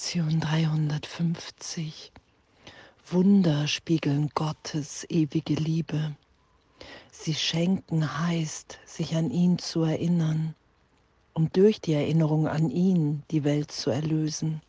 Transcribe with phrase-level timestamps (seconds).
[0.00, 2.10] Lektion 350.
[3.10, 6.16] Wunder spiegeln Gottes ewige Liebe.
[7.12, 10.54] Sie schenken heißt, sich an ihn zu erinnern,
[11.34, 14.62] um durch die Erinnerung an ihn die Welt zu erlösen.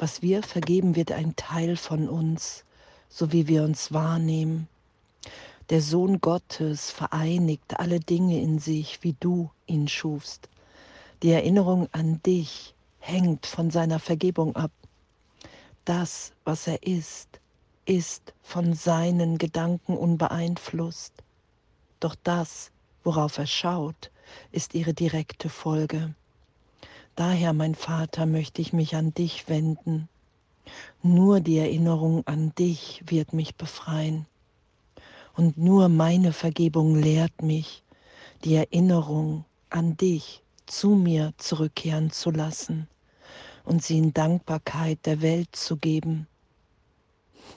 [0.00, 2.64] Was wir vergeben, wird ein Teil von uns,
[3.08, 4.66] so wie wir uns wahrnehmen.
[5.70, 10.48] Der Sohn Gottes vereinigt alle Dinge in sich, wie du ihn schufst.
[11.22, 12.71] Die Erinnerung an dich
[13.02, 14.70] hängt von seiner Vergebung ab.
[15.84, 17.40] Das, was er ist,
[17.84, 21.12] ist von seinen Gedanken unbeeinflusst.
[21.98, 22.70] Doch das,
[23.02, 24.12] worauf er schaut,
[24.52, 26.14] ist ihre direkte Folge.
[27.16, 30.08] Daher, mein Vater, möchte ich mich an dich wenden.
[31.02, 34.26] Nur die Erinnerung an dich wird mich befreien.
[35.34, 37.82] Und nur meine Vergebung lehrt mich,
[38.44, 42.88] die Erinnerung an dich zu mir zurückkehren zu lassen
[43.64, 46.26] und sie in Dankbarkeit der Welt zu geben.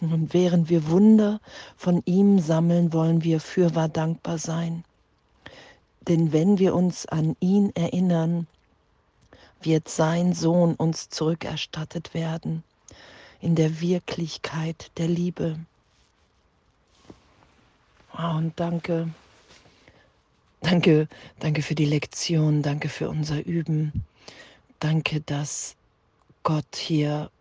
[0.02, 1.40] Und während wir Wunder
[1.78, 4.84] von ihm sammeln, wollen wir fürwahr dankbar sein.
[6.08, 8.48] Denn wenn wir uns an ihn erinnern,
[9.62, 12.64] wird sein Sohn uns zurückerstattet werden
[13.40, 15.58] in der Wirklichkeit der Liebe.
[18.12, 19.10] Und danke,
[20.62, 21.08] danke,
[21.40, 24.06] danke für die Lektion, danke für unser Üben.
[24.80, 25.76] Danke, dass
[26.44, 27.32] Gott hier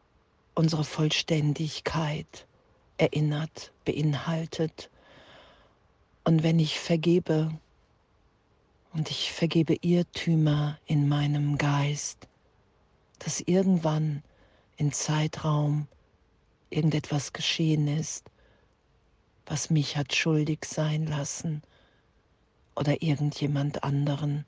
[0.54, 2.46] unsere Vollständigkeit
[2.96, 4.90] erinnert, beinhaltet.
[6.24, 7.52] Und wenn ich vergebe,
[8.92, 12.28] und ich vergebe Irrtümer in meinem Geist,
[13.18, 14.22] dass irgendwann
[14.76, 15.88] in Zeitraum
[16.70, 18.30] irgendetwas geschehen ist,
[19.46, 21.62] was mich hat schuldig sein lassen
[22.77, 24.44] oder irgendjemand anderen,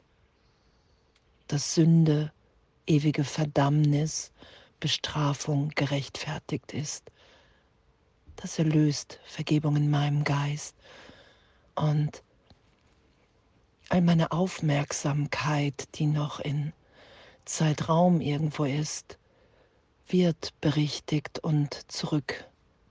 [1.49, 2.33] dass Sünde
[2.87, 4.33] ewige Verdammnis,
[4.81, 7.11] Bestrafung gerechtfertigt ist.
[8.37, 10.77] Das erlöst Vergebung in meinem Geist.
[11.75, 12.23] Und
[13.89, 16.73] all meine Aufmerksamkeit, die noch in
[17.45, 19.19] Zeitraum irgendwo ist,
[20.09, 21.89] wird berichtigt und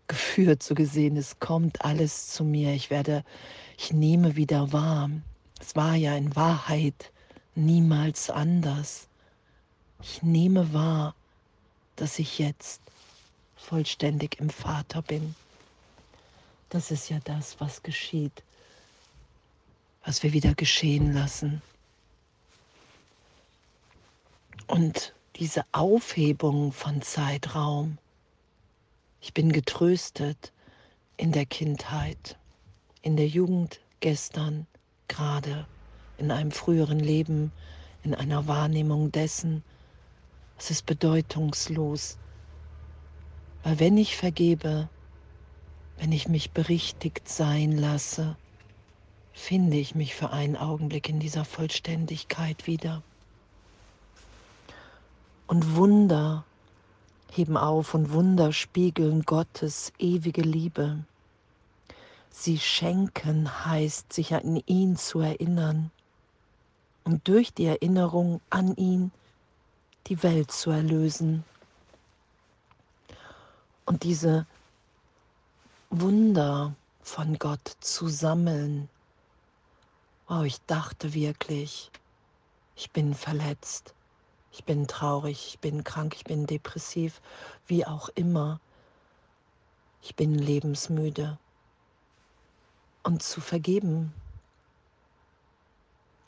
[0.07, 1.17] zurückgeführt, so gesehen.
[1.17, 2.73] Es kommt alles zu mir.
[2.73, 3.23] Ich werde,
[3.77, 5.09] ich nehme wieder wahr.
[5.59, 7.11] Es war ja in Wahrheit
[7.55, 9.07] niemals anders.
[10.01, 11.15] Ich nehme wahr,
[11.95, 12.81] dass ich jetzt
[13.55, 15.35] vollständig im Vater bin.
[16.69, 18.43] Das ist ja das, was geschieht,
[20.03, 21.61] was wir wieder geschehen lassen.
[24.67, 27.97] Und diese Aufhebung von Zeitraum,
[29.25, 30.53] ich bin getröstet
[31.17, 32.37] in der Kindheit,
[33.01, 34.67] in der Jugend, gestern,
[35.07, 35.65] gerade,
[36.19, 37.51] in einem früheren Leben,
[38.03, 39.63] in einer Wahrnehmung dessen,
[40.59, 42.19] es ist bedeutungslos.
[43.63, 44.89] Weil wenn ich vergebe,
[45.97, 48.37] wenn ich mich berichtigt sein lasse,
[49.33, 53.01] finde ich mich für einen Augenblick in dieser Vollständigkeit wieder.
[55.47, 56.45] Und Wunder
[57.35, 61.03] heben auf und Wunder spiegeln Gottes ewige Liebe.
[62.29, 65.91] Sie schenken heißt, sich an ihn zu erinnern
[67.03, 69.11] und durch die Erinnerung an ihn
[70.07, 71.43] die Welt zu erlösen.
[73.85, 74.45] Und diese
[75.89, 78.89] Wunder von Gott zu sammeln.
[80.27, 81.91] Oh, ich dachte wirklich,
[82.75, 83.93] ich bin verletzt,
[84.55, 87.21] ich bin traurig, ich bin krank, ich bin depressiv,
[87.67, 88.59] wie auch immer.
[90.01, 91.37] Ich bin lebensmüde.
[93.03, 94.13] Und zu vergeben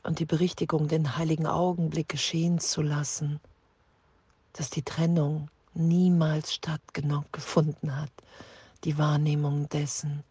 [0.04, 3.40] und die Berichtigung, den heiligen Augenblick geschehen zu lassen
[4.58, 8.12] dass die Trennung niemals stattgefunden hat,
[8.84, 10.24] die Wahrnehmung dessen.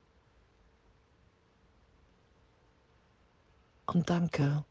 [3.87, 4.65] Und danke,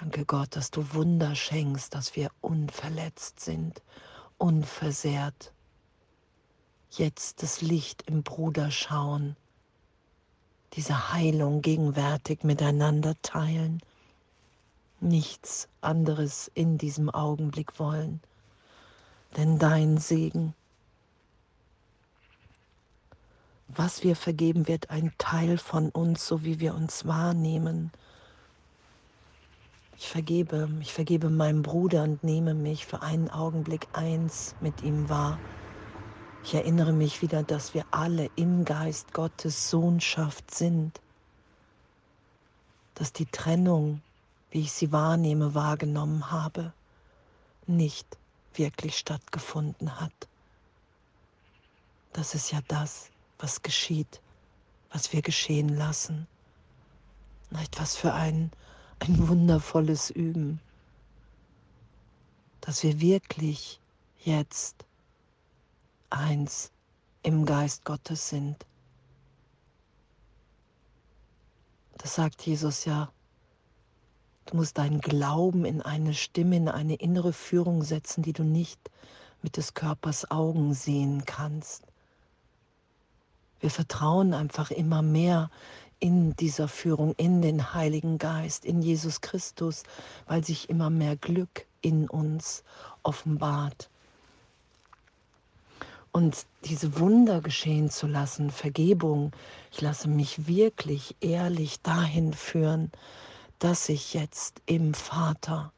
[0.00, 3.82] danke Gott, dass du Wunder schenkst, dass wir unverletzt sind,
[4.38, 5.52] unversehrt.
[6.90, 9.36] Jetzt das Licht im Bruder schauen,
[10.72, 13.80] diese Heilung gegenwärtig miteinander teilen,
[15.00, 18.20] nichts anderes in diesem Augenblick wollen
[19.36, 20.54] denn dein Segen.
[23.68, 27.92] Was wir vergeben, wird ein Teil von uns, so wie wir uns wahrnehmen.
[30.00, 35.10] Ich vergebe, ich vergebe meinem Bruder und nehme mich für einen Augenblick eins mit ihm
[35.10, 35.38] wahr.
[36.42, 40.98] Ich erinnere mich wieder, dass wir alle im Geist Gottes Sohnschaft sind,
[42.94, 44.00] dass die Trennung,
[44.50, 46.72] wie ich sie wahrnehme, wahrgenommen habe,
[47.66, 48.16] nicht
[48.54, 50.28] wirklich stattgefunden hat.
[52.14, 54.22] Das ist ja das, was geschieht,
[54.90, 56.26] was wir geschehen lassen.
[57.52, 58.50] Etwas für ein,
[59.00, 60.60] ein wundervolles Üben,
[62.60, 63.80] dass wir wirklich
[64.24, 64.84] jetzt
[66.10, 66.70] eins
[67.22, 68.66] im Geist Gottes sind.
[71.98, 73.10] Das sagt Jesus ja.
[74.46, 78.80] Du musst deinen Glauben in eine Stimme, in eine innere Führung setzen, die du nicht
[79.42, 81.84] mit des Körpers Augen sehen kannst.
[83.60, 85.50] Wir vertrauen einfach immer mehr
[86.00, 89.84] in dieser Führung, in den Heiligen Geist, in Jesus Christus,
[90.26, 92.64] weil sich immer mehr Glück in uns
[93.02, 93.88] offenbart.
[96.12, 99.32] Und diese Wunder geschehen zu lassen, Vergebung,
[99.70, 102.90] ich lasse mich wirklich ehrlich dahin führen,
[103.60, 105.72] dass ich jetzt im Vater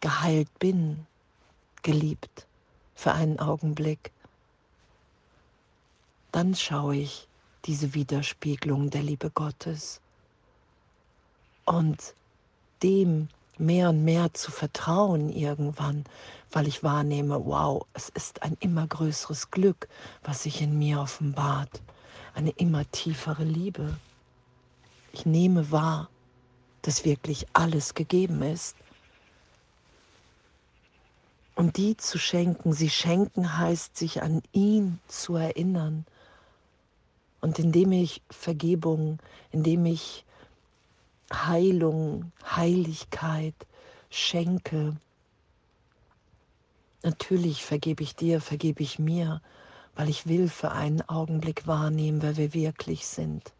[0.00, 1.06] geheilt bin,
[1.82, 2.46] geliebt
[2.94, 4.12] für einen Augenblick
[6.34, 7.28] dann schaue ich
[7.66, 10.00] diese Widerspiegelung der Liebe Gottes.
[11.64, 12.14] Und
[12.82, 13.28] dem
[13.58, 16.04] mehr und mehr zu vertrauen irgendwann,
[16.50, 19.88] weil ich wahrnehme, wow, es ist ein immer größeres Glück,
[20.22, 21.80] was sich in mir offenbart,
[22.34, 23.96] eine immer tiefere Liebe.
[25.12, 26.08] Ich nehme wahr,
[26.82, 28.76] dass wirklich alles gegeben ist.
[31.54, 36.04] Und die zu schenken, sie schenken heißt, sich an ihn zu erinnern,
[37.44, 39.18] und indem ich Vergebung,
[39.52, 40.24] indem ich
[41.30, 43.54] Heilung, Heiligkeit
[44.08, 44.96] schenke,
[47.02, 49.42] natürlich vergebe ich dir, vergebe ich mir,
[49.94, 53.52] weil ich will für einen Augenblick wahrnehmen, wer wir wirklich sind.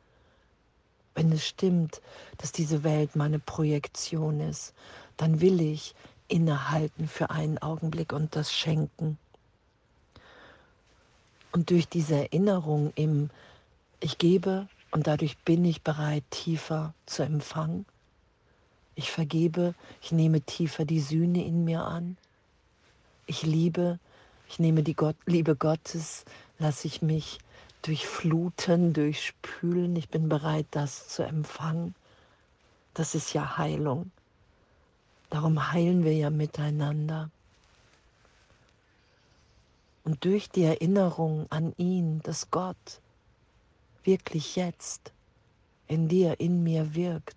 [1.15, 2.01] Wenn es stimmt,
[2.39, 4.73] dass diese Welt meine Projektion ist,
[5.19, 5.95] dann will ich
[6.29, 9.19] innehalten für einen Augenblick und das schenken.
[11.53, 13.29] Und durch diese Erinnerung im
[14.05, 17.87] ich gebe und dadurch bin ich bereit, tiefer zu empfangen.
[18.95, 22.19] Ich vergebe, ich nehme tiefer die Sühne in mir an.
[23.27, 23.99] Ich liebe,
[24.47, 26.27] ich nehme die Gott, Liebe Gottes,
[26.59, 27.39] lasse ich mich
[27.81, 29.97] durchfluten, durchspülen.
[29.97, 31.95] Ich bin bereit, das zu empfangen.
[32.93, 34.11] Das ist ja Heilung.
[35.31, 37.31] Darum heilen wir ja miteinander.
[40.05, 43.01] Und durch die Erinnerung an ihn, dass Gott
[44.05, 45.13] wirklich jetzt
[45.87, 47.37] in dir, in mir wirkt.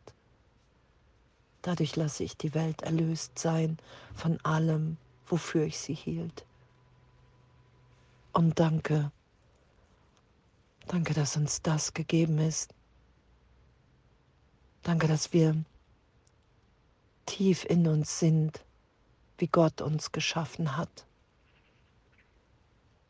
[1.61, 3.77] Dadurch lasse ich die Welt erlöst sein
[4.13, 6.45] von allem, wofür ich sie hielt.
[8.31, 9.11] Und danke,
[10.87, 12.73] danke, dass uns das gegeben ist.
[14.83, 15.55] Danke, dass wir
[17.25, 18.63] tief in uns sind,
[19.37, 21.05] wie Gott uns geschaffen hat.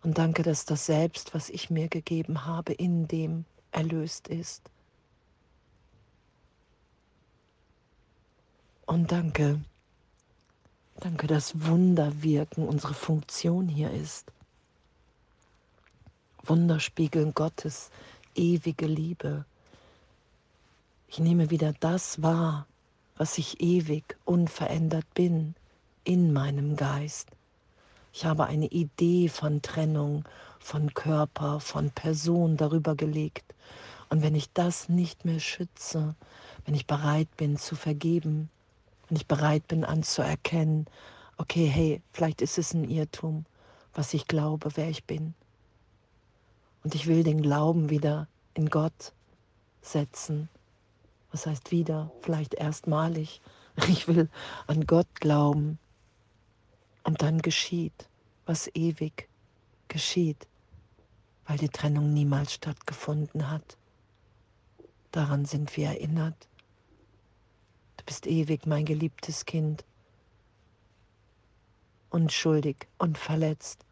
[0.04, 4.70] Und danke, dass das Selbst, was ich mir gegeben habe, in dem erlöst ist.
[8.86, 9.60] Und danke,
[11.02, 14.32] danke, dass Wunderwirken unsere Funktion hier ist.
[16.44, 17.92] Wunder spiegeln Gottes
[18.36, 19.46] ewige Liebe.
[21.10, 22.68] Ich nehme wieder das wahr,
[23.18, 25.56] was ich ewig unverändert bin
[26.04, 27.30] in meinem Geist.
[28.18, 30.24] Ich habe eine Idee von Trennung,
[30.58, 33.54] von Körper, von Person darüber gelegt.
[34.10, 36.16] Und wenn ich das nicht mehr schütze,
[36.66, 38.50] wenn ich bereit bin zu vergeben,
[39.08, 40.88] wenn ich bereit bin anzuerkennen,
[41.38, 43.46] okay, hey, vielleicht ist es ein Irrtum,
[43.94, 45.36] was ich glaube, wer ich bin.
[46.84, 49.14] Und ich will den Glauben wieder in Gott
[49.84, 50.50] setzen.
[51.32, 52.10] Was heißt wieder?
[52.22, 53.42] Vielleicht erstmalig.
[53.90, 54.28] Ich will
[54.66, 55.78] an Gott glauben.
[57.08, 58.07] Und dann geschieht,
[58.48, 59.28] was ewig
[59.90, 60.48] geschieht,
[61.46, 63.78] weil die Trennung niemals stattgefunden hat.
[65.12, 66.48] Daran sind wir erinnert.
[67.98, 69.86] Du bist ewig mein geliebtes Kind,
[72.10, 73.86] unschuldig und verletzt.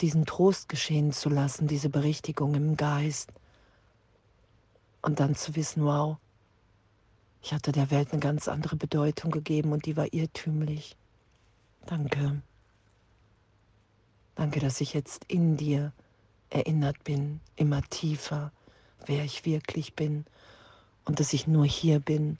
[0.00, 3.32] Diesen Trost geschehen zu lassen, diese Berichtigung im Geist
[5.02, 6.16] und dann zu wissen, wow,
[7.42, 10.96] ich hatte der Welt eine ganz andere Bedeutung gegeben und die war irrtümlich.
[11.86, 12.42] Danke.
[14.34, 15.92] Danke, dass ich jetzt in dir
[16.50, 18.50] erinnert bin, immer tiefer,
[19.06, 20.26] wer ich wirklich bin
[21.04, 22.38] und dass ich nur hier bin,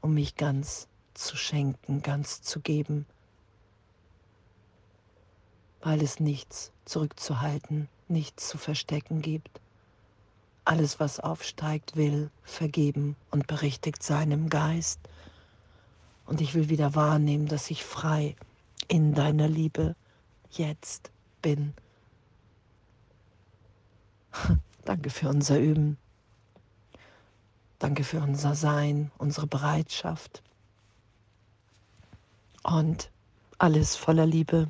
[0.00, 3.06] um mich ganz zu schenken, ganz zu geben,
[5.80, 9.60] weil es nichts zurückzuhalten, nichts zu verstecken gibt.
[10.64, 14.98] Alles, was aufsteigt, will vergeben und berichtigt seinem Geist.
[16.26, 18.34] Und ich will wieder wahrnehmen, dass ich frei
[18.88, 19.96] in deiner Liebe
[20.50, 21.10] jetzt
[21.42, 21.74] bin.
[24.84, 25.98] Danke für unser Üben.
[27.78, 30.42] Danke für unser Sein, unsere Bereitschaft.
[32.62, 33.10] Und
[33.58, 34.68] alles voller Liebe.